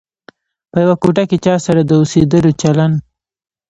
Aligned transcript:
په 0.71 0.77
یوه 0.83 0.95
کوټه 1.01 1.23
کې 1.29 1.37
چا 1.45 1.55
سره 1.65 1.81
د 1.83 1.91
اوسېدلو 2.01 2.51
چلند. 2.61 2.95